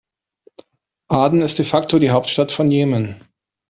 [1.11, 3.23] Aden ist de facto die Hauptstadt von Jemen.